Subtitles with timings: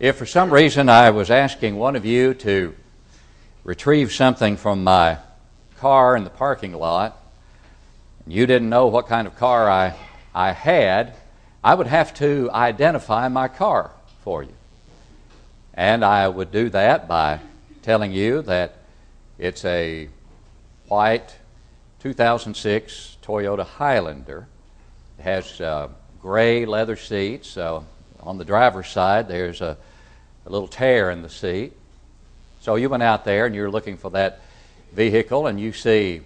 [0.00, 2.74] If for some reason I was asking one of you to
[3.62, 5.18] retrieve something from my
[5.76, 7.16] car in the parking lot,
[8.24, 9.94] and you didn't know what kind of car I,
[10.34, 11.14] I had,
[11.62, 13.92] I would have to identify my car
[14.24, 14.54] for you.
[15.74, 17.38] And I would do that by
[17.82, 18.78] telling you that
[19.38, 20.08] it's a
[20.88, 21.36] white
[22.00, 24.48] 2006 Toyota Highlander.
[25.20, 25.88] It has uh,
[26.20, 27.56] gray leather seats.
[27.56, 27.82] Uh,
[28.24, 29.76] on the driver's side, there's a,
[30.46, 31.72] a little tear in the seat.
[32.60, 34.40] So you went out there and you're looking for that
[34.92, 36.22] vehicle, and you see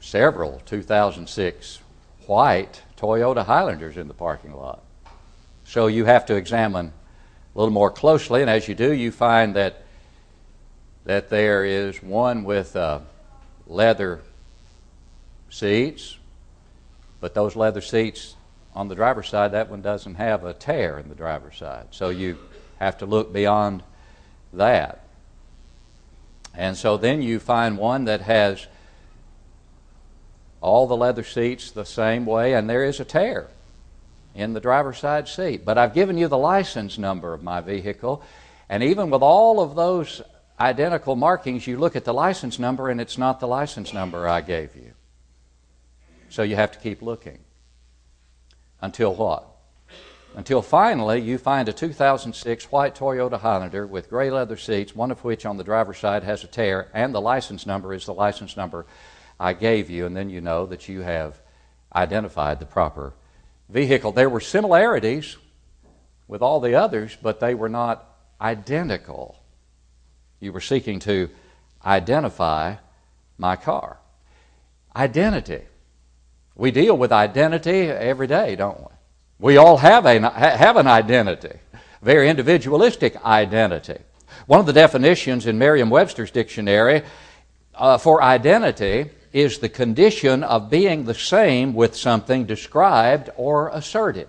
[0.00, 1.80] several 2006
[2.26, 4.82] white Toyota Highlanders in the parking lot.
[5.64, 6.92] So you have to examine
[7.54, 9.80] a little more closely, and as you do, you find that
[11.04, 13.00] that there is one with uh,
[13.66, 14.20] leather
[15.50, 16.16] seats,
[17.20, 18.36] but those leather seats
[18.74, 21.86] on the driver's side, that one doesn't have a tear in the driver's side.
[21.90, 22.38] So you
[22.78, 23.82] have to look beyond
[24.52, 25.00] that.
[26.56, 28.66] And so then you find one that has
[30.60, 33.48] all the leather seats the same way, and there is a tear
[34.34, 35.64] in the driver's side seat.
[35.64, 38.22] But I've given you the license number of my vehicle,
[38.68, 40.22] and even with all of those
[40.58, 44.40] identical markings, you look at the license number, and it's not the license number I
[44.40, 44.92] gave you.
[46.30, 47.38] So you have to keep looking.
[48.80, 49.53] Until what?
[50.36, 55.22] Until finally you find a 2006 white Toyota Highlander with gray leather seats, one of
[55.22, 58.56] which on the driver's side has a tear, and the license number is the license
[58.56, 58.84] number
[59.38, 61.40] I gave you, and then you know that you have
[61.94, 63.12] identified the proper
[63.68, 64.10] vehicle.
[64.10, 65.36] There were similarities
[66.26, 68.04] with all the others, but they were not
[68.40, 69.38] identical.
[70.40, 71.30] You were seeking to
[71.84, 72.76] identify
[73.38, 73.98] my car.
[74.96, 75.62] Identity.
[76.56, 78.93] We deal with identity every day, don't we?
[79.38, 81.58] We all have, a, have an identity,
[82.02, 83.98] very individualistic identity.
[84.46, 87.02] One of the definitions in Merriam Webster's dictionary
[87.74, 94.28] uh, for identity is the condition of being the same with something described or asserted.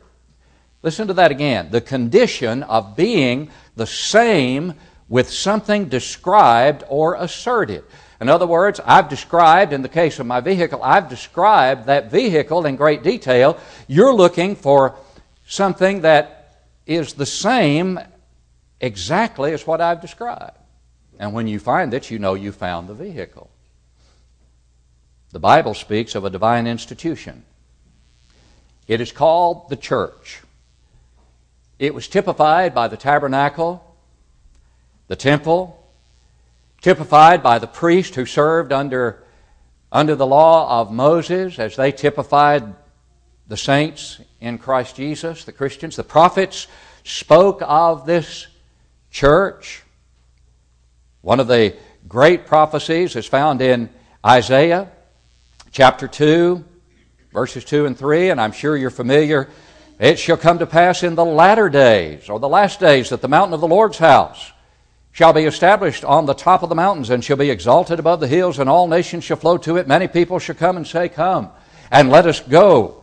[0.81, 1.69] Listen to that again.
[1.69, 4.73] The condition of being the same
[5.07, 7.83] with something described or asserted.
[8.25, 12.65] In other words, I've described, in the case of my vehicle, I've described that vehicle
[12.65, 13.59] in great detail.
[13.87, 14.95] You're looking for
[15.45, 17.99] something that is the same
[18.81, 20.57] exactly as what I've described.
[21.19, 23.47] And when you find it, you know you found the vehicle.
[25.31, 27.43] The Bible speaks of a divine institution.
[28.87, 30.41] It is called the church.
[31.77, 33.85] It was typified by the tabernacle,
[35.09, 35.84] the temple,
[36.85, 39.23] typified by the priest who served under,
[39.91, 42.75] under the law of Moses as they typified
[43.47, 45.95] the saints in Christ Jesus, the Christians.
[45.95, 46.67] The prophets
[47.03, 48.45] spoke of this
[49.09, 49.81] church.
[51.21, 51.75] One of the
[52.07, 53.89] great prophecies is found in
[54.23, 54.91] Isaiah
[55.71, 56.63] chapter 2,
[57.33, 59.49] verses 2 and 3, and I'm sure you're familiar.
[59.99, 63.27] It shall come to pass in the latter days, or the last days, that the
[63.27, 64.51] mountain of the Lord's house
[65.15, 68.27] shall be established on the top of the mountains and shall be exalted above the
[68.27, 69.87] hills, and all nations shall flow to it.
[69.87, 71.51] Many people shall come and say, Come,
[71.89, 73.01] and let us go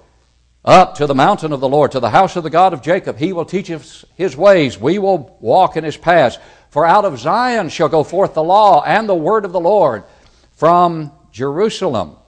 [0.62, 3.16] up to the mountain of the Lord, to the house of the God of Jacob.
[3.16, 4.78] He will teach us his ways.
[4.78, 6.36] We will walk in his paths.
[6.68, 10.04] For out of Zion shall go forth the law and the word of the Lord
[10.52, 12.18] from Jerusalem.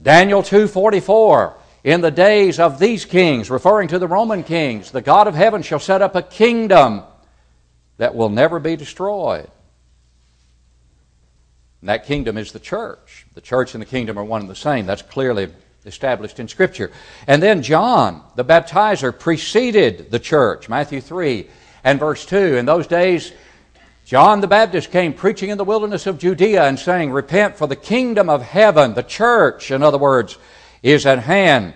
[0.00, 5.28] Daniel 2:44 In the days of these kings, referring to the Roman kings, the God
[5.28, 7.02] of heaven shall set up a kingdom
[8.00, 9.46] that will never be destroyed.
[11.82, 13.26] And that kingdom is the church.
[13.34, 14.86] The church and the kingdom are one and the same.
[14.86, 15.52] That's clearly
[15.84, 16.92] established in Scripture.
[17.26, 20.66] And then John, the baptizer, preceded the church.
[20.66, 21.46] Matthew 3
[21.84, 22.56] and verse 2.
[22.56, 23.32] In those days,
[24.06, 27.76] John the Baptist came preaching in the wilderness of Judea and saying, Repent, for the
[27.76, 30.38] kingdom of heaven, the church, in other words,
[30.82, 31.74] is at hand.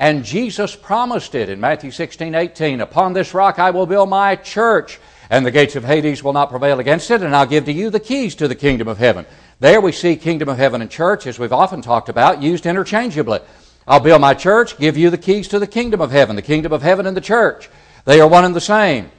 [0.00, 2.80] And Jesus promised it in Matthew 16, 18.
[2.80, 4.98] Upon this rock I will build my church
[5.30, 7.88] and the gates of Hades will not prevail against it, and I'll give to you
[7.88, 9.24] the keys to the kingdom of heaven.
[9.60, 13.38] There we see kingdom of heaven and church, as we've often talked about, used interchangeably.
[13.86, 16.72] I'll build my church, give you the keys to the kingdom of heaven, the kingdom
[16.72, 17.70] of heaven and the church.
[18.04, 19.10] They are one and the same.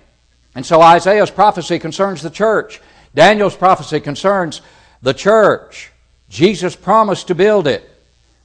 [0.53, 2.81] And so Isaiah's prophecy concerns the church.
[3.15, 4.61] Daniel's prophecy concerns
[5.01, 5.91] the church.
[6.27, 7.89] Jesus promised to build it.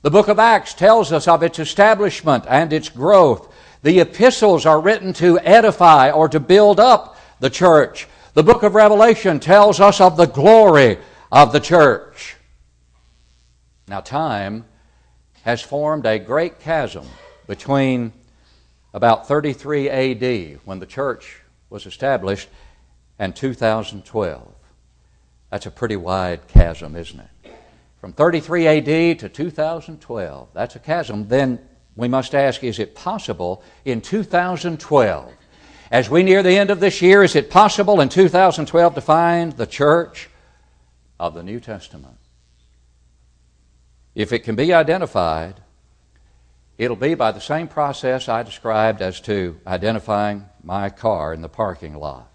[0.02, 3.52] The book of Acts tells us of its establishment and its growth.
[3.82, 8.08] The epistles are written to edify or to build up the church.
[8.34, 10.98] The book of Revelation tells us of the glory
[11.32, 12.36] of the church.
[13.88, 14.64] Now, time
[15.42, 17.06] has formed a great chasm
[17.46, 18.12] between
[18.92, 22.48] about 33 AD, when the church was established
[23.18, 24.54] and 2012.
[25.50, 27.52] That's a pretty wide chasm, isn't it?
[28.00, 31.28] From 33 AD to 2012, that's a chasm.
[31.28, 31.58] Then
[31.96, 35.32] we must ask is it possible in 2012,
[35.90, 39.52] as we near the end of this year, is it possible in 2012 to find
[39.52, 40.28] the church
[41.18, 42.16] of the New Testament?
[44.14, 45.60] If it can be identified,
[46.78, 51.48] it'll be by the same process I described as to identifying my car in the
[51.48, 52.30] parking lot.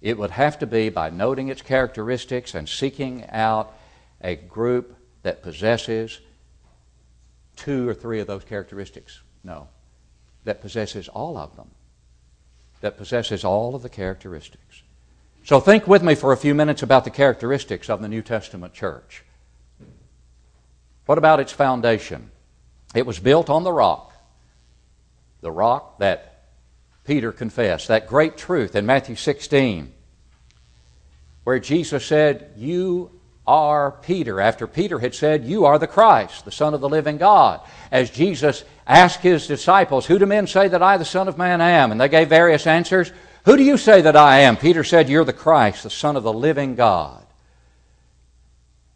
[0.00, 3.74] It would have to be by noting its characteristics and seeking out
[4.20, 6.20] a group that possesses
[7.56, 9.20] two or three of those characteristics.
[9.44, 9.68] No,
[10.44, 11.70] that possesses all of them,
[12.80, 14.82] that possesses all of the characteristics.
[15.44, 18.72] So think with me for a few minutes about the characteristics of the New Testament
[18.74, 19.24] church.
[21.06, 22.30] What about its foundation?
[22.94, 24.12] It was built on the rock,
[25.40, 26.44] the rock that
[27.04, 29.92] Peter confessed, that great truth in Matthew 16,
[31.44, 33.19] where Jesus said, You
[33.50, 37.16] are Peter, after Peter had said, You are the Christ, the Son of the living
[37.16, 37.60] God.
[37.90, 41.60] As Jesus asked his disciples, Who do men say that I, the Son of Man,
[41.60, 41.90] am?
[41.90, 43.10] And they gave various answers.
[43.46, 44.56] Who do you say that I am?
[44.56, 47.26] Peter said, You're the Christ, the Son of the living God.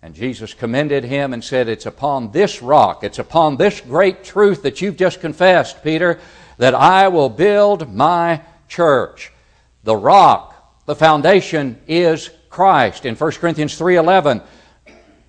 [0.02, 4.62] And Jesus commended him and said, It's upon this rock, it's upon this great truth
[4.62, 6.20] that you've just confessed, Peter,
[6.58, 9.32] that I will build my church.
[9.82, 13.04] The rock, the foundation is Christ.
[13.04, 14.40] In 1 Corinthians 3:11,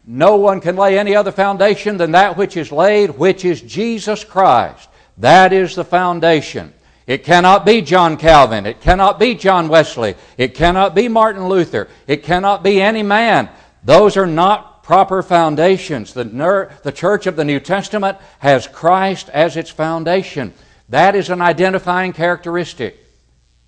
[0.06, 4.24] no one can lay any other foundation than that which is laid, which is Jesus
[4.24, 4.88] Christ.
[5.18, 6.72] That is the foundation.
[7.08, 8.68] It cannot be John Calvin.
[8.68, 10.14] It cannot be John Wesley.
[10.38, 11.88] It cannot be Martin Luther.
[12.06, 13.50] It cannot be any man.
[13.84, 16.14] Those are not proper foundations.
[16.14, 20.54] The, ner- the church of the New Testament has Christ as its foundation.
[20.90, 23.00] That is an identifying characteristic.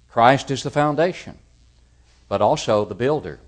[0.09, 1.39] Christ is the foundation,
[2.29, 3.39] but also the builder.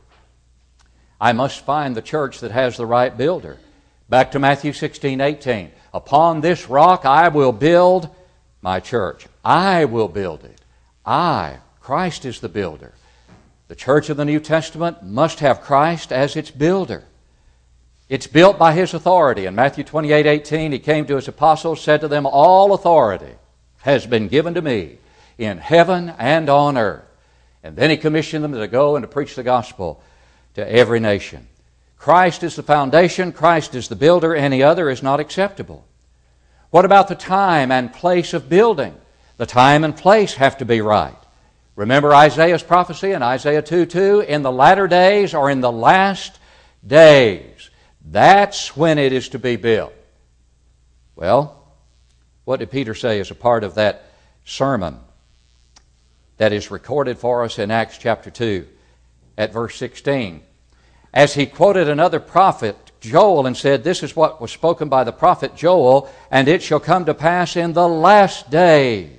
[1.19, 3.57] I must find the church that has the right builder.
[4.07, 5.71] Back to Matthew 16, 18.
[5.93, 8.09] Upon this rock I will build
[8.61, 9.27] my church.
[9.43, 10.61] I will build it.
[11.05, 12.93] I, Christ is the builder.
[13.67, 17.03] The church of the New Testament must have Christ as its builder.
[18.07, 19.45] It's built by his authority.
[19.45, 23.35] In Matthew 28, 18, he came to his apostles, said to them, All authority
[23.81, 24.97] has been given to me
[25.37, 27.05] in heaven and on earth.
[27.63, 30.01] And then he commissioned them to go and to preach the gospel
[30.55, 31.47] to every nation.
[31.97, 35.85] Christ is the foundation, Christ is the builder, any other is not acceptable.
[36.69, 38.95] What about the time and place of building?
[39.37, 41.15] The time and place have to be right.
[41.75, 46.39] Remember Isaiah's prophecy in Isaiah 2 2 in the latter days or in the last
[46.85, 47.69] days.
[48.03, 49.93] That's when it is to be built.
[51.15, 51.73] Well,
[52.45, 54.11] what did Peter say as a part of that
[54.45, 54.99] sermon
[56.37, 58.67] that is recorded for us in Acts chapter 2
[59.39, 60.43] at verse 16?
[61.11, 65.11] As he quoted another prophet, Joel, and said, This is what was spoken by the
[65.11, 69.09] prophet Joel, and it shall come to pass in the last days.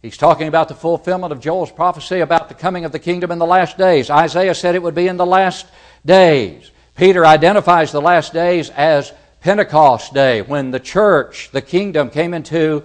[0.00, 3.38] He's talking about the fulfillment of Joel's prophecy about the coming of the kingdom in
[3.38, 4.10] the last days.
[4.10, 5.66] Isaiah said it would be in the last
[6.06, 6.70] days.
[6.96, 12.84] Peter identifies the last days as Pentecost Day when the church, the kingdom, came into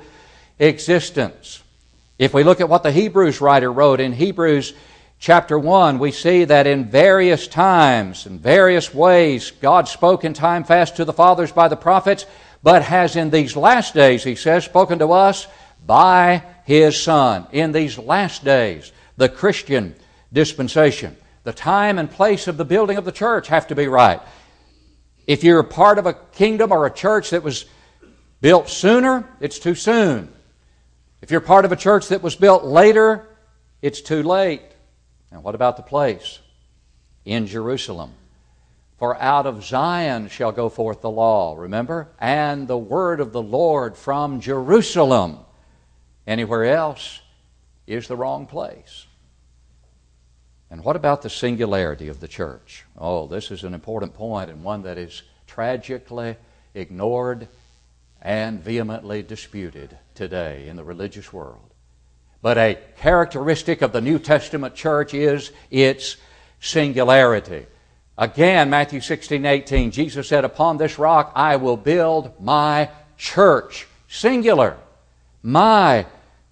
[0.59, 1.63] existence.
[2.19, 4.73] If we look at what the Hebrews writer wrote in Hebrews
[5.19, 10.63] chapter 1, we see that in various times, in various ways, God spoke in time
[10.63, 12.25] past to the fathers by the prophets,
[12.63, 15.47] but has in these last days, he says, spoken to us
[15.85, 17.47] by his Son.
[17.51, 19.95] In these last days, the Christian
[20.31, 24.21] dispensation, the time and place of the building of the church have to be right.
[25.25, 27.65] If you're part of a kingdom or a church that was
[28.41, 30.31] built sooner, it's too soon.
[31.21, 33.27] If you're part of a church that was built later,
[33.81, 34.61] it's too late.
[35.31, 36.39] And what about the place?
[37.25, 38.13] In Jerusalem.
[38.97, 42.09] For out of Zion shall go forth the law, remember?
[42.19, 45.39] And the word of the Lord from Jerusalem.
[46.25, 47.21] Anywhere else
[47.85, 49.05] is the wrong place.
[50.69, 52.85] And what about the singularity of the church?
[52.97, 56.35] Oh, this is an important point and one that is tragically
[56.73, 57.47] ignored
[58.21, 61.73] and vehemently disputed today in the religious world.
[62.41, 66.17] But a characteristic of the New Testament church is its
[66.59, 67.65] singularity.
[68.17, 73.87] Again, Matthew 16, 18, Jesus said, Upon this rock I will build my church.
[74.07, 74.77] Singular.
[75.43, 76.05] My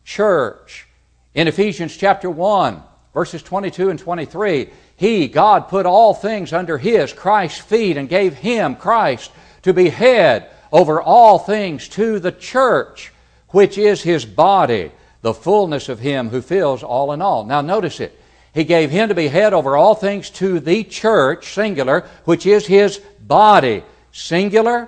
[0.03, 0.87] church.
[1.33, 2.81] In Ephesians chapter 1,
[3.15, 8.35] Verses 22 and 23 He, God, put all things under His, Christ's feet, and gave
[8.35, 9.31] Him, Christ,
[9.63, 13.13] to be head over all things to the church,
[13.49, 14.91] which is His body,
[15.25, 17.45] the fullness of Him who fills all in all.
[17.45, 18.15] Now, notice it.
[18.53, 22.67] He gave Him to be head over all things to the church, singular, which is
[22.67, 24.87] His body, singular.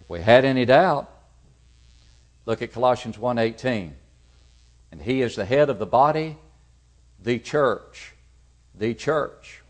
[0.00, 1.10] If we had any doubt,
[2.46, 3.90] look at Colossians 1.18.
[4.92, 6.38] And He is the head of the body,
[7.20, 8.12] the church.
[8.76, 9.60] The church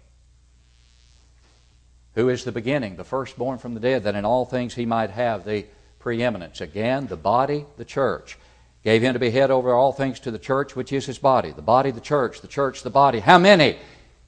[2.14, 5.08] who is the beginning, the firstborn from the dead, that in all things he might
[5.08, 5.64] have the
[5.98, 6.60] preeminence.
[6.60, 8.36] Again, the body, the church.
[8.84, 11.52] Gave him to be head over all things to the church, which is his body.
[11.52, 13.18] The body, the church, the church, the body.
[13.18, 13.78] How many?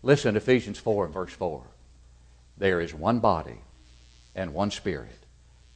[0.02, 1.62] Listen, to Ephesians 4 and verse 4.
[2.56, 3.58] There is one body
[4.34, 5.18] and one spirit,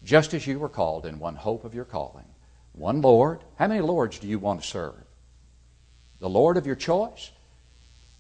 [0.03, 2.25] just as you were called in one hope of your calling.
[2.73, 3.41] One Lord.
[3.57, 4.95] How many Lords do you want to serve?
[6.21, 7.31] The Lord of your choice?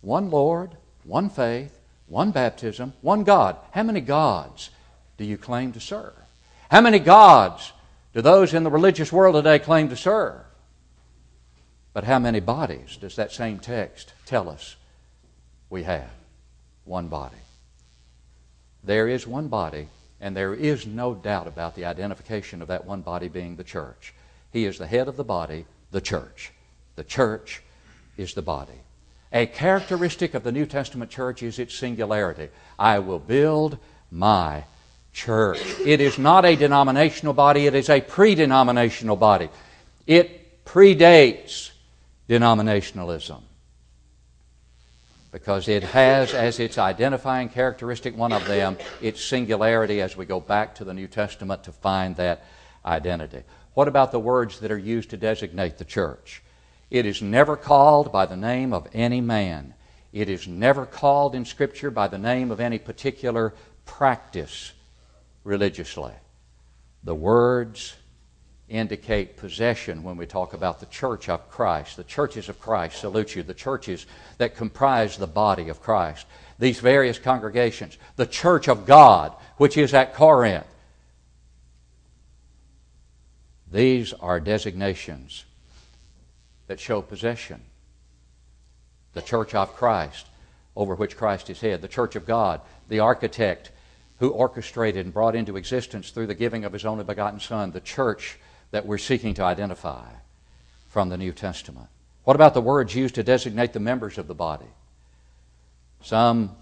[0.03, 3.57] One Lord, one faith, one baptism, one God.
[3.71, 4.71] How many gods
[5.17, 6.13] do you claim to serve?
[6.71, 7.73] How many gods
[8.13, 10.41] do those in the religious world today claim to serve?
[11.93, 14.77] But how many bodies does that same text tell us
[15.69, 16.11] we have?
[16.85, 17.37] One body.
[18.83, 19.89] There is one body,
[20.21, 24.15] and there is no doubt about the identification of that one body being the church.
[24.53, 26.53] He is the head of the body, the church.
[26.97, 27.63] The church
[28.17, 28.81] is the body.
[29.33, 32.49] A characteristic of the New Testament church is its singularity.
[32.79, 33.79] I will build
[34.11, 34.65] my
[35.13, 35.61] church.
[35.85, 39.49] It is not a denominational body, it is a pre denominational body.
[40.07, 41.70] It predates
[42.31, 43.43] denominationalism
[45.33, 50.39] because it has as its identifying characteristic, one of them, its singularity as we go
[50.39, 52.45] back to the New Testament to find that
[52.87, 53.43] identity.
[53.75, 56.43] What about the words that are used to designate the church?
[56.89, 59.75] It is never called by the name of any man.
[60.13, 63.55] It is never called in Scripture by the name of any particular
[63.87, 64.73] practice
[65.43, 66.13] religiously.
[67.03, 67.95] The words
[68.71, 71.97] indicate possession when we talk about the church of Christ.
[71.97, 74.07] The churches of Christ salute you, the churches
[74.39, 76.27] that comprise the body of Christ.
[76.59, 80.67] These various congregations, the church of God, which is at Corinth.
[83.73, 85.45] These are designations
[86.67, 87.61] that show possession.
[89.13, 90.27] The church of Christ,
[90.77, 91.83] over which Christ is head.
[91.83, 93.73] The church of God, the architect
[94.19, 97.81] who orchestrated and brought into existence through the giving of his only begotten Son, the
[97.81, 98.39] church
[98.71, 100.07] that we're seeking to identify
[100.89, 101.89] from the New Testament.
[102.25, 104.67] What about the words used to designate the members of the body?
[106.03, 106.57] Some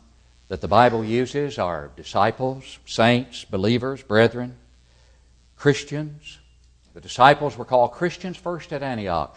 [0.48, 4.56] that the Bible uses are disciples, saints, believers, brethren,
[5.56, 6.38] Christians.
[6.94, 9.36] The disciples were called Christians first at Antioch.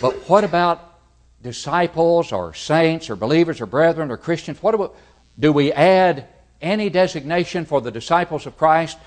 [0.00, 0.98] But what about
[1.42, 4.62] disciples or saints or believers or brethren or Christians?
[4.62, 4.88] What do we,
[5.38, 6.26] do we add
[6.60, 8.98] any designation for the disciples of Christ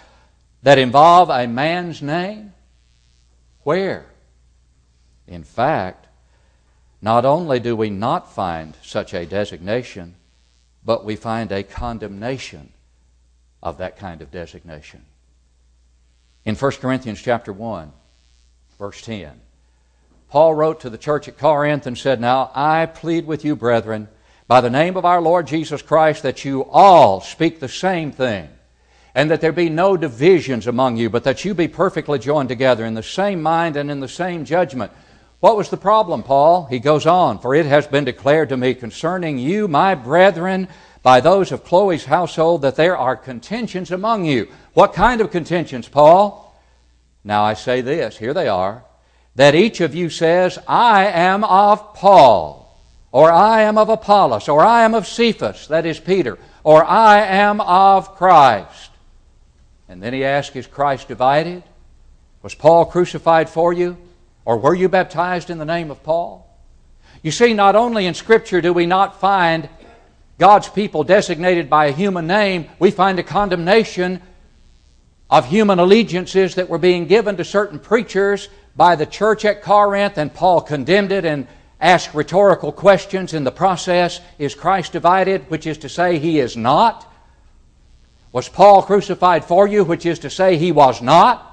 [0.64, 2.54] that involve a man's name?
[3.64, 4.06] Where?
[5.28, 6.08] In fact,
[7.02, 10.16] not only do we not find such a designation,
[10.86, 12.72] but we find a condemnation
[13.62, 15.04] of that kind of designation.
[16.46, 17.92] In 1 Corinthians chapter 1,
[18.80, 19.40] verse 10,
[20.30, 24.08] Paul wrote to the church at Corinth and said, Now I plead with you, brethren,
[24.48, 28.50] by the name of our Lord Jesus Christ, that you all speak the same thing,
[29.16, 32.86] and that there be no divisions among you, but that you be perfectly joined together
[32.86, 34.92] in the same mind and in the same judgment.
[35.40, 36.66] What was the problem, Paul?
[36.66, 40.68] He goes on, For it has been declared to me concerning you, my brethren,
[41.04, 44.48] by those of Chloe's household, that there are contentions among you.
[44.74, 46.56] What kind of contentions, Paul?
[47.24, 48.84] Now I say this, here they are
[49.36, 52.80] that each of you says, I am of Paul,
[53.12, 57.22] or I am of Apollos, or I am of Cephas, that is Peter, or I
[57.22, 58.92] am of Christ.
[59.94, 61.62] And then he asked, Is Christ divided?
[62.42, 63.96] Was Paul crucified for you?
[64.44, 66.50] Or were you baptized in the name of Paul?
[67.22, 69.70] You see, not only in Scripture do we not find
[70.40, 74.20] God's people designated by a human name, we find a condemnation
[75.30, 80.18] of human allegiances that were being given to certain preachers by the church at Corinth,
[80.18, 81.48] and Paul condemned it and
[81.80, 84.22] asked rhetorical questions in the process.
[84.40, 85.52] Is Christ divided?
[85.52, 87.13] Which is to say, he is not.
[88.34, 89.84] Was Paul crucified for you?
[89.84, 91.52] Which is to say, he was not.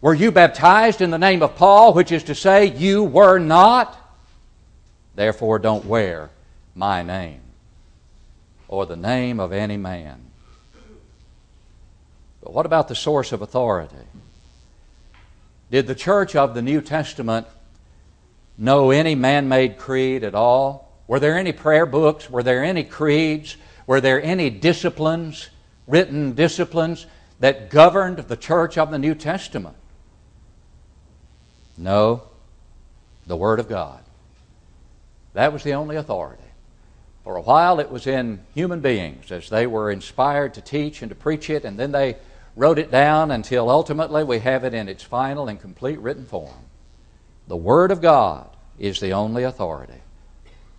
[0.00, 1.92] Were you baptized in the name of Paul?
[1.92, 3.96] Which is to say, you were not.
[5.14, 6.30] Therefore, don't wear
[6.74, 7.42] my name
[8.68, 10.18] or the name of any man.
[12.42, 13.96] But what about the source of authority?
[15.70, 17.46] Did the church of the New Testament
[18.56, 20.90] know any man made creed at all?
[21.06, 22.30] Were there any prayer books?
[22.30, 23.56] Were there any creeds?
[23.90, 25.50] Were there any disciplines,
[25.88, 27.08] written disciplines,
[27.40, 29.74] that governed the church of the New Testament?
[31.76, 32.22] No.
[33.26, 33.98] the Word of God.
[35.32, 36.44] That was the only authority.
[37.24, 41.08] For a while, it was in human beings as they were inspired to teach and
[41.08, 42.16] to preach it, and then they
[42.54, 46.64] wrote it down until ultimately we have it in its final and complete written form.
[47.48, 50.00] The Word of God is the only authority.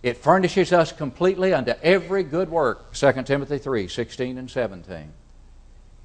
[0.02, 5.12] It furnishes us completely unto every good work, 2 Timothy 3 16 and 17.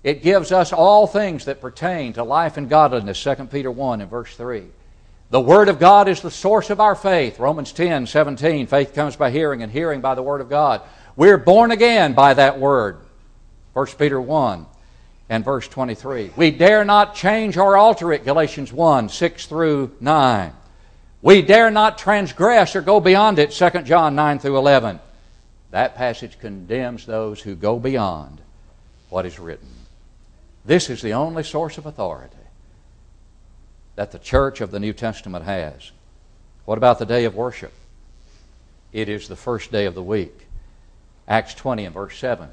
[0.03, 4.09] It gives us all things that pertain to life and godliness, 2 Peter 1 and
[4.09, 4.65] verse 3.
[5.29, 8.67] The Word of God is the source of our faith, Romans 10 17.
[8.67, 10.81] Faith comes by hearing, and hearing by the Word of God.
[11.15, 12.99] We're born again by that Word,
[13.73, 14.67] 1 Peter 1
[15.29, 16.31] and verse 23.
[16.35, 20.53] We dare not change or alter it, Galatians 1 6 through 9.
[21.21, 24.99] We dare not transgress or go beyond it, 2 John 9 through 11.
[25.71, 28.39] That passage condemns those who go beyond
[29.09, 29.69] what is written.
[30.65, 32.35] This is the only source of authority
[33.95, 35.91] that the church of the New Testament has.
[36.65, 37.73] What about the day of worship?
[38.93, 40.45] It is the first day of the week.
[41.27, 42.49] Acts 20 and verse 7.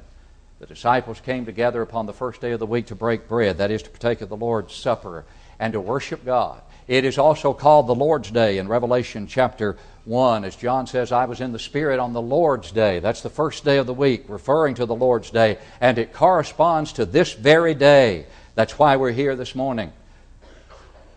[0.59, 3.71] The disciples came together upon the first day of the week to break bread, that
[3.71, 5.25] is, to partake of the Lord's Supper
[5.59, 6.61] and to worship God.
[6.87, 9.75] It is also called the Lord's Day in Revelation chapter
[10.05, 12.99] 1, as John says, I was in the Spirit on the Lord's Day.
[12.99, 16.93] That's the first day of the week, referring to the Lord's Day, and it corresponds
[16.93, 18.27] to this very day.
[18.53, 19.91] That's why we're here this morning.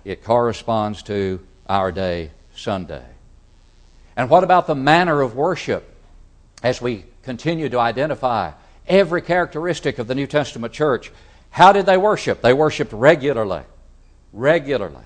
[0.06, 3.04] It corresponds to our day, Sunday.
[4.16, 5.94] And what about the manner of worship
[6.62, 8.52] as we continue to identify
[8.86, 11.12] every characteristic of the New Testament church?
[11.50, 12.40] How did they worship?
[12.40, 13.62] They worshiped regularly.
[14.32, 15.04] Regularly.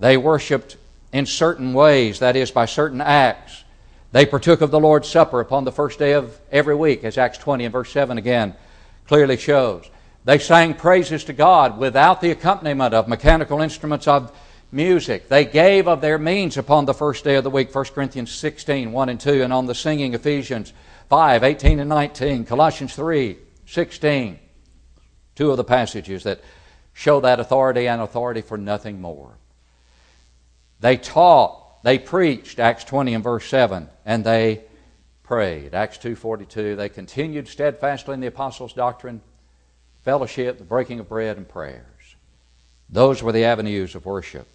[0.00, 0.76] They worshiped
[1.12, 3.64] in certain ways, that is, by certain acts.
[4.12, 7.38] They partook of the Lord's Supper upon the first day of every week, as Acts
[7.38, 8.54] 20 and verse 7 again
[9.06, 9.88] clearly shows.
[10.24, 14.30] They sang praises to God without the accompaniment of mechanical instruments of
[14.70, 15.28] music.
[15.28, 18.92] They gave of their means upon the first day of the week, 1 Corinthians 16,
[18.92, 20.72] 1 and 2, and on the singing, Ephesians
[21.08, 24.38] 5, 18 and 19, Colossians 3, 16.
[25.34, 26.42] Two of the passages that
[26.92, 29.38] show that authority and authority for nothing more.
[30.80, 34.62] They taught, they preached, Acts 20 and verse 7, and they
[35.22, 35.74] prayed.
[35.74, 39.20] Acts 2.42, they continued steadfastly in the apostles' doctrine,
[40.04, 41.84] fellowship, the breaking of bread, and prayers.
[42.88, 44.46] Those were the avenues of worship.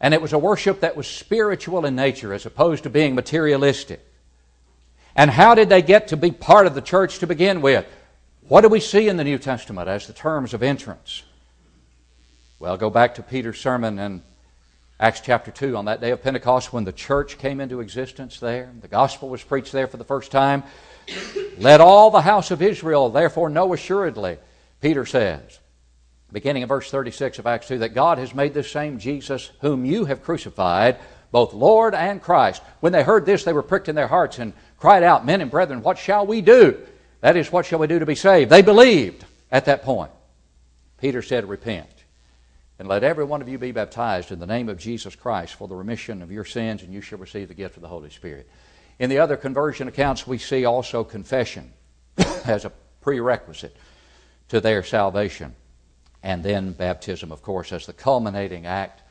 [0.00, 4.04] And it was a worship that was spiritual in nature as opposed to being materialistic.
[5.14, 7.86] And how did they get to be part of the church to begin with?
[8.48, 11.22] What do we see in the New Testament as the terms of entrance?
[12.58, 14.22] Well, go back to Peter's sermon and
[15.00, 18.72] Acts chapter 2, on that day of Pentecost, when the church came into existence there,
[18.80, 20.62] the gospel was preached there for the first time.
[21.58, 24.38] Let all the house of Israel therefore know assuredly,
[24.80, 25.58] Peter says,
[26.30, 29.84] beginning in verse 36 of Acts 2, that God has made this same Jesus, whom
[29.84, 30.98] you have crucified,
[31.32, 32.62] both Lord and Christ.
[32.78, 35.50] When they heard this, they were pricked in their hearts and cried out, Men and
[35.50, 36.78] brethren, what shall we do?
[37.20, 38.48] That is, what shall we do to be saved?
[38.48, 40.12] They believed at that point.
[40.98, 41.88] Peter said, Repent.
[42.78, 45.68] And let every one of you be baptized in the name of Jesus Christ for
[45.68, 48.48] the remission of your sins, and you shall receive the gift of the Holy Spirit.
[48.98, 51.72] In the other conversion accounts, we see also confession
[52.44, 53.76] as a prerequisite
[54.48, 55.54] to their salvation.
[56.22, 59.02] And then baptism, of course, as the culminating act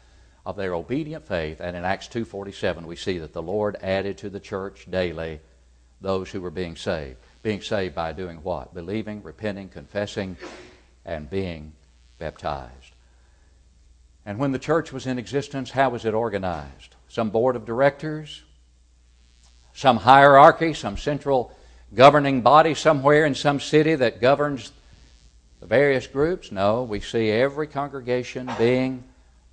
[0.46, 1.62] of their obedient faith.
[1.62, 5.40] And in Acts 2.47, we see that the Lord added to the church daily
[6.02, 7.18] those who were being saved.
[7.44, 8.74] Being saved by doing what?
[8.74, 10.38] Believing, repenting, confessing,
[11.06, 11.74] and being
[12.18, 12.93] baptized.
[14.26, 16.96] And when the church was in existence, how was it organized?
[17.10, 18.44] Some board of directors,
[19.74, 21.56] some hierarchy, some central
[21.94, 24.72] governing body somewhere in some city that governs
[25.60, 26.52] the various groups?
[26.52, 29.04] No, we see every congregation being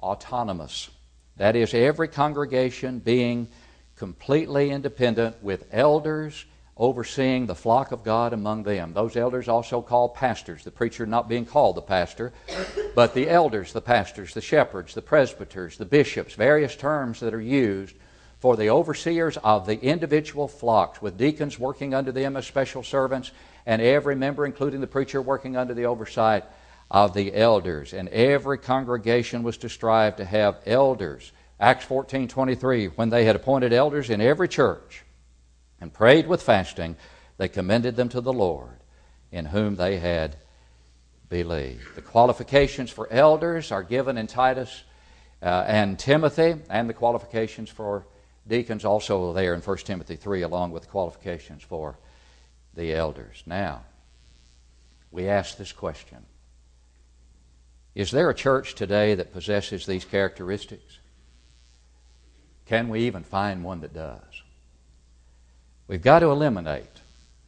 [0.02, 0.90] autonomous.
[1.37, 3.48] That is, every congregation being
[3.96, 6.46] completely independent with elders
[6.81, 8.95] overseeing the flock of God among them.
[8.95, 12.33] Those elders also called pastors, the preacher not being called the pastor,
[12.95, 17.40] but the elders, the pastors, the shepherds, the presbyters, the bishops, various terms that are
[17.40, 17.95] used
[18.38, 23.31] for the overseers of the individual flocks, with deacons working under them as special servants,
[23.66, 26.45] and every member, including the preacher, working under the oversight
[26.90, 27.93] of the elders.
[27.93, 31.33] And every congregation was to strive to have elders.
[31.61, 35.05] Acts 14 23, when they had appointed elders in every church
[35.81, 36.97] and prayed with fasting,
[37.38, 38.79] they commended them to the Lord,
[39.33, 40.37] in whom they had
[41.29, 41.95] believed.
[41.95, 44.83] The qualifications for elders are given in Titus
[45.43, 48.05] uh, and Timothy, and the qualifications for
[48.47, 51.99] deacons also there in 1 Timothy 3, along with the qualifications for
[52.75, 53.43] the elders.
[53.47, 53.85] Now,
[55.11, 56.25] we ask this question
[57.95, 60.99] Is there a church today that possesses these characteristics?
[62.66, 64.43] Can we even find one that does?
[65.90, 67.00] We've got to eliminate,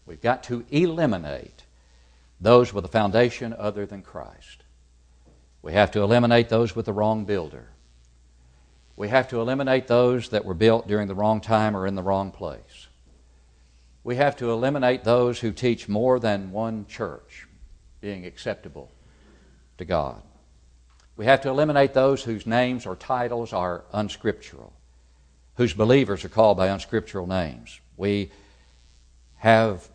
[0.05, 1.63] we've got to eliminate
[2.41, 4.65] those with a foundation other than Christ.
[5.63, 7.69] We have to eliminate those with the wrong builder.
[8.97, 12.03] We have to eliminate those that were built during the wrong time or in the
[12.03, 12.89] wrong place.
[14.03, 17.47] We have to eliminate those who teach more than one church
[18.01, 18.91] being acceptable
[19.79, 20.21] to God.
[21.17, 24.73] We have to eliminate those whose names or titles are unscriptural,
[25.59, 27.79] whose believers are called by unscriptural names.
[27.97, 28.31] We
[29.37, 29.89] have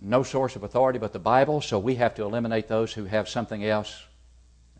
[0.00, 3.28] no source of authority but the Bible, so we have to eliminate those who have
[3.28, 4.04] something else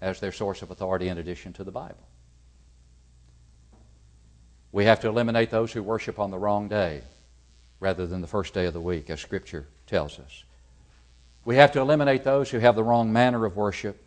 [0.00, 2.06] as their source of authority in addition to the Bible.
[4.70, 7.02] We have to eliminate those who worship on the wrong day
[7.80, 10.44] rather than the first day of the week, as Scripture tells us.
[11.44, 14.02] We have to eliminate those who have the wrong manner of worship.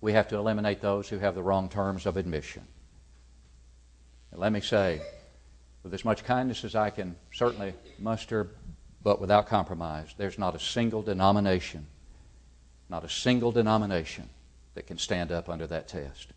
[0.00, 2.66] We have to eliminate those who have the wrong terms of admission.
[4.30, 5.00] And let me say,
[5.88, 8.50] with as much kindness as I can certainly muster,
[9.02, 11.86] but without compromise, there's not a single denomination,
[12.90, 14.28] not a single denomination
[14.74, 16.28] that can stand up under that test.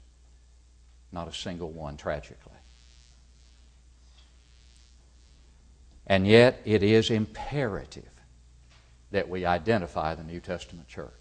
[1.11, 2.53] Not a single one, tragically.
[6.07, 8.09] And yet, it is imperative
[9.11, 11.11] that we identify the New Testament church.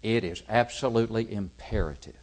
[0.00, 2.14] It is absolutely imperative.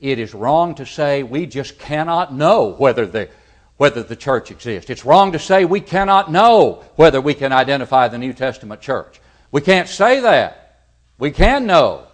[0.00, 3.28] It is wrong to say we just cannot know whether the,
[3.76, 4.90] whether the church exists.
[4.90, 9.20] It's wrong to say we cannot know whether we can identify the New Testament church.
[9.50, 10.86] We can't say that.
[11.18, 12.06] We can know.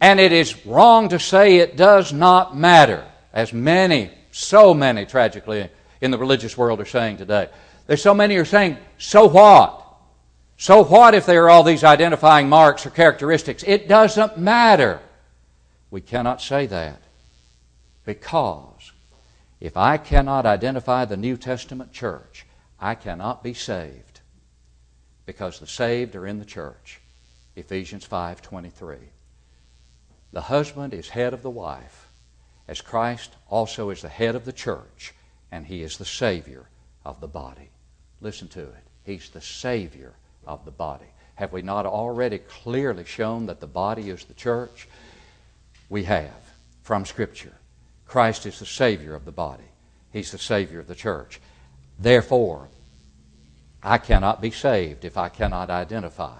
[0.00, 5.70] And it is wrong to say it does not matter, as many, so many tragically
[6.00, 7.48] in the religious world are saying today.
[7.86, 9.80] There's so many are saying, so what?
[10.56, 13.64] So what if there are all these identifying marks or characteristics?
[13.66, 15.00] It doesn't matter.
[15.94, 17.02] We cannot say that
[18.04, 18.90] because
[19.60, 22.46] if I cannot identify the New Testament church,
[22.80, 24.18] I cannot be saved
[25.24, 27.00] because the saved are in the church.
[27.54, 29.10] Ephesians 5:23.
[30.32, 32.10] The husband is head of the wife,
[32.66, 35.14] as Christ also is the head of the church,
[35.52, 36.70] and he is the savior
[37.04, 37.70] of the body.
[38.20, 38.84] Listen to it.
[39.04, 41.12] He's the Savior of the body.
[41.36, 44.88] Have we not already clearly shown that the body is the church?
[45.88, 46.34] We have
[46.82, 47.54] from Scripture.
[48.06, 49.64] Christ is the Savior of the body,
[50.12, 51.40] He's the Savior of the church.
[51.98, 52.68] Therefore,
[53.82, 56.38] I cannot be saved if I cannot identify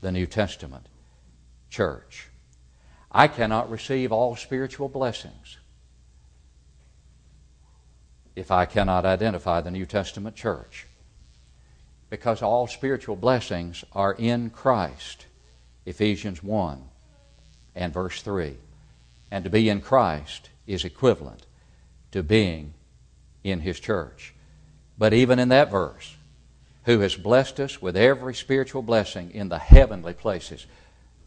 [0.00, 0.86] the New Testament
[1.70, 2.28] church.
[3.10, 5.58] I cannot receive all spiritual blessings
[8.34, 10.86] if I cannot identify the New Testament church
[12.08, 15.26] because all spiritual blessings are in Christ.
[15.84, 16.82] Ephesians 1
[17.74, 18.56] and verse 3.
[19.30, 21.46] And to be in Christ is equivalent
[22.12, 22.74] to being
[23.42, 24.34] in His church.
[24.98, 26.16] But even in that verse,
[26.84, 30.66] who has blessed us with every spiritual blessing in the heavenly places,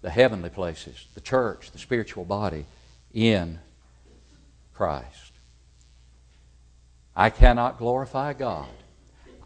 [0.02, 2.66] the heavenly places, the church, the spiritual body,
[3.14, 3.60] in
[4.74, 5.32] Christ.
[7.16, 8.68] I cannot glorify God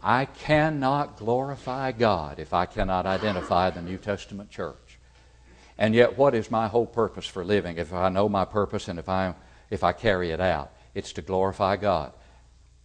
[0.02, 4.89] I cannot glorify God if I cannot identify the New Testament church.
[5.80, 8.98] And yet, what is my whole purpose for living if I know my purpose and
[8.98, 9.34] if I,
[9.70, 10.72] if I carry it out?
[10.94, 12.12] It's to glorify God.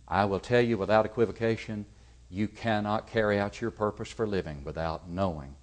[0.07, 1.85] I will tell you without equivocation,
[2.29, 5.55] you cannot carry out your purpose for living without knowing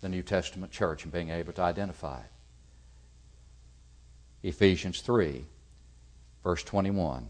[0.00, 4.48] the New Testament church and being able to identify it.
[4.48, 5.44] Ephesians 3,
[6.42, 7.28] verse 21.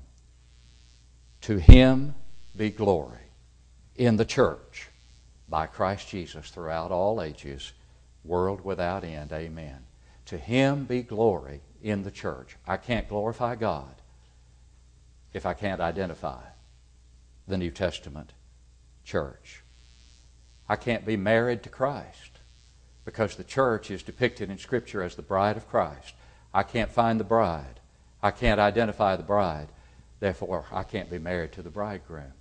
[1.43, 2.15] To him
[2.57, 3.19] be glory
[3.97, 4.89] in the church
[5.49, 7.73] by Christ Jesus throughout all ages,
[8.25, 9.33] world without end.
[9.33, 9.85] Amen.
[10.27, 12.57] To him be glory in the church.
[12.67, 13.95] I can't glorify God
[15.33, 16.43] if I can't identify
[17.47, 18.33] the New Testament
[19.05, 19.63] church.
[20.69, 22.39] I can't be married to Christ
[23.05, 26.15] because the church is depicted in Scripture as the bride of Christ.
[26.55, 27.81] I can't find the bride.
[28.23, 29.69] I can't identify the bride.
[30.21, 32.33] Therefore, I can't be married to the bridegroom.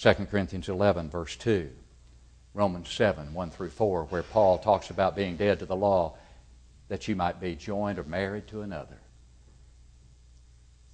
[0.00, 1.70] 2 Corinthians 11, verse 2,
[2.58, 6.16] Romans 7, 1 through 4, where Paul talks about being dead to the law
[6.88, 8.98] that you might be joined or married to another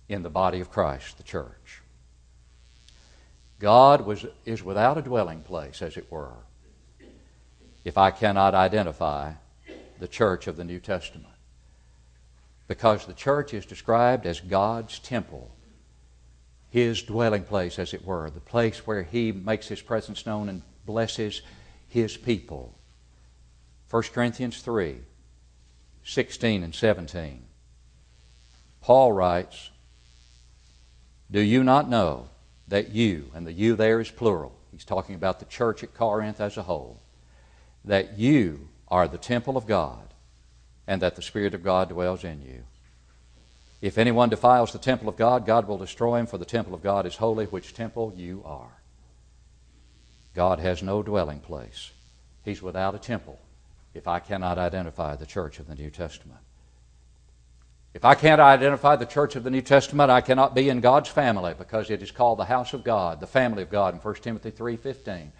[0.06, 1.80] in the body of Christ, the church.
[3.60, 6.34] God was, is without a dwelling place, as it were,
[7.82, 9.32] if I cannot identify
[9.98, 11.32] the church of the New Testament.
[12.68, 15.50] Because the church is described as God's temple
[16.68, 20.60] his dwelling place, as it were, the place where he makes his presence known and
[20.86, 21.42] blesses
[21.88, 22.78] his people.
[23.90, 24.98] 1 Corinthians 3
[26.06, 27.44] 16 and 17.
[28.82, 29.70] Paul writes,
[31.30, 32.28] Do you not know
[32.68, 36.40] that you, and the you there is plural, he's talking about the church at Corinth
[36.40, 37.00] as a whole,
[37.86, 40.12] that you are the temple of God,
[40.86, 42.64] and that the Spirit of God dwells in you?
[43.80, 46.82] If anyone defiles the temple of God, God will destroy him, for the temple of
[46.82, 48.82] God is holy, which temple you are.
[50.34, 51.92] God has no dwelling place.
[52.44, 53.38] He's without a temple
[53.94, 56.40] if I cannot identify the church of the New Testament.
[57.94, 61.08] If I can't identify the church of the New Testament, I cannot be in God's
[61.08, 64.14] family because it is called the house of God, the family of God in 1
[64.22, 65.30] Timothy 3:15.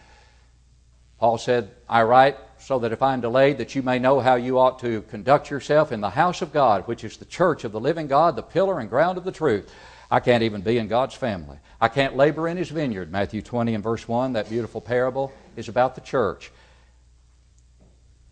[1.19, 4.37] Paul said, "I write so that if I am delayed that you may know how
[4.37, 7.73] you ought to conduct yourself in the house of God, which is the church of
[7.73, 9.69] the living God, the pillar and ground of the truth."
[10.15, 11.59] I can't even be in God's family.
[11.81, 13.11] I can't labor in his vineyard.
[13.11, 16.53] Matthew 20 and verse 1, that beautiful parable is about the church.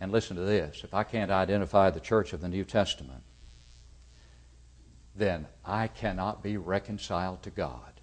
[0.01, 3.25] And listen to this if I can't identify the church of the New Testament,
[5.17, 8.01] then I cannot be reconciled to God.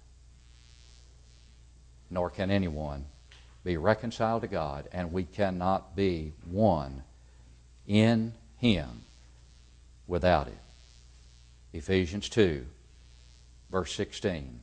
[2.10, 3.06] Nor can anyone
[3.64, 7.02] be reconciled to God, and we cannot be one
[7.86, 9.04] in Him
[10.06, 10.58] without it.
[11.72, 12.66] Ephesians 2,
[13.70, 14.60] verse 16.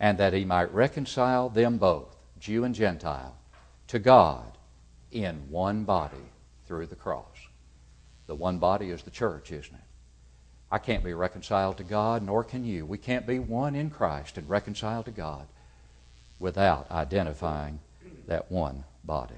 [0.00, 3.36] And that He might reconcile them both, Jew and Gentile,
[3.88, 4.56] to God
[5.10, 6.16] in one body
[6.66, 7.24] through the cross.
[8.26, 9.80] The one body is the church, isn't it?
[10.70, 12.84] I can't be reconciled to God, nor can you.
[12.84, 15.46] We can't be one in Christ and reconciled to God
[16.38, 17.80] without identifying
[18.26, 19.34] that one body.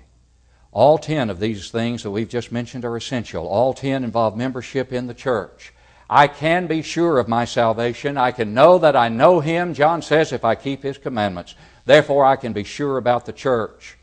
[0.72, 3.46] All ten of these things that we've just mentioned are essential.
[3.46, 5.72] All ten involve membership in the church.
[6.12, 8.16] I can be sure of my salvation.
[8.16, 11.54] I can know that I know Him, John says, if I keep His commandments.
[11.84, 13.96] Therefore, I can be sure about the church.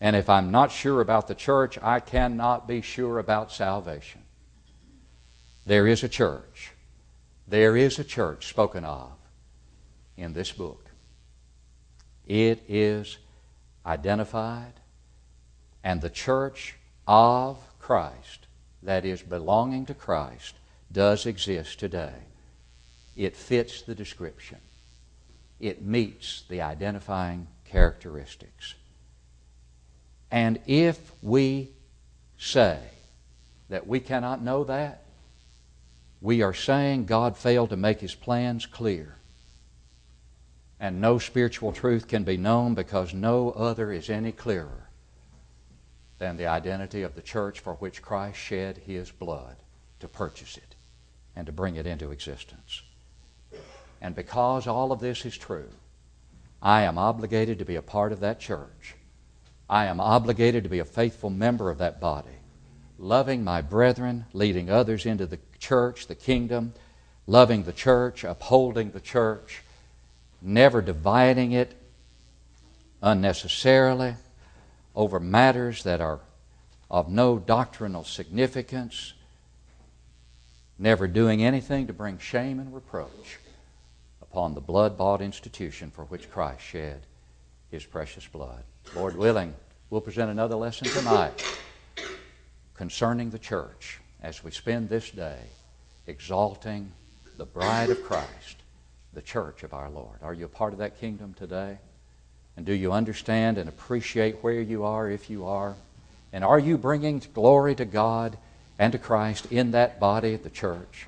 [0.00, 4.22] And if I'm not sure about the church, I cannot be sure about salvation.
[5.66, 6.70] There is a church.
[7.48, 9.10] There is a church spoken of
[10.16, 10.90] in this book.
[12.24, 13.18] It is
[13.84, 14.74] identified,
[15.82, 16.76] and the church
[17.08, 18.46] of Christ,
[18.82, 20.54] that is belonging to Christ,
[20.96, 22.14] does exist today.
[23.16, 24.56] It fits the description,
[25.60, 28.74] it meets the identifying characteristics.
[30.30, 31.68] And if we
[32.38, 32.78] say
[33.68, 35.02] that we cannot know that,
[36.22, 39.16] we are saying God failed to make his plans clear.
[40.80, 44.88] And no spiritual truth can be known because no other is any clearer
[46.18, 49.56] than the identity of the church for which Christ shed his blood
[50.00, 50.65] to purchase it
[51.36, 52.82] and to bring it into existence.
[54.00, 55.68] And because all of this is true,
[56.62, 58.94] I am obligated to be a part of that church.
[59.68, 62.30] I am obligated to be a faithful member of that body
[62.98, 66.72] loving my brethren, leading others into the church, the kingdom,
[67.26, 69.62] loving the church, upholding the church,
[70.40, 71.74] never dividing it
[73.02, 74.14] unnecessarily
[74.94, 76.20] over matters that are
[76.90, 79.12] of no doctrinal significance,
[80.78, 83.38] never doing anything to bring shame and reproach
[84.22, 87.02] upon the blood bought institution for which Christ shed
[87.70, 88.62] his precious blood.
[88.94, 89.54] Lord willing,
[89.90, 91.44] we'll present another lesson tonight
[92.74, 95.38] concerning the church as we spend this day
[96.06, 96.92] exalting
[97.36, 98.56] the bride of Christ,
[99.12, 100.18] the church of our Lord.
[100.22, 101.78] Are you a part of that kingdom today?
[102.56, 105.74] And do you understand and appreciate where you are if you are?
[106.32, 108.38] And are you bringing glory to God
[108.78, 111.06] and to Christ in that body, the church?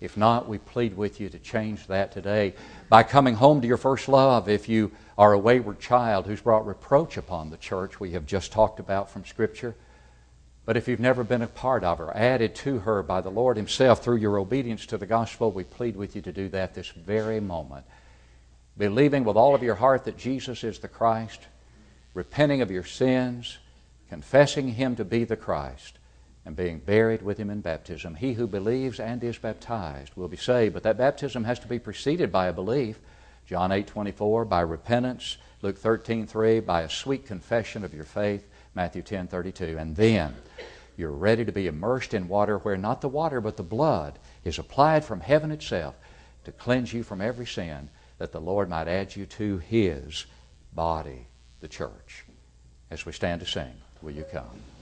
[0.00, 2.54] If not, we plead with you to change that today
[2.88, 6.66] by coming home to your first love if you are a wayward child who's brought
[6.66, 9.74] reproach upon the church we have just talked about from Scripture.
[10.66, 13.56] But if you've never been a part of her, added to her by the Lord
[13.56, 16.88] Himself through your obedience to the gospel, we plead with you to do that this
[16.88, 17.84] very moment.
[18.76, 21.40] Believing with all of your heart that Jesus is the Christ,
[22.14, 23.58] repenting of your sins,
[24.08, 25.98] confessing Him to be the Christ,
[26.44, 28.14] and being buried with Him in baptism.
[28.14, 31.78] He who believes and is baptized will be saved, but that baptism has to be
[31.78, 32.98] preceded by a belief.
[33.46, 35.36] John 8 24, by repentance.
[35.62, 38.46] Luke 13 3, by a sweet confession of your faith.
[38.74, 39.78] Matthew 10 32.
[39.78, 40.34] And then
[40.96, 44.58] you're ready to be immersed in water where not the water but the blood is
[44.58, 45.94] applied from heaven itself
[46.44, 50.26] to cleanse you from every sin that the Lord might add you to His
[50.72, 51.26] body,
[51.60, 52.24] the church.
[52.90, 54.73] As we stand to sing, will you come?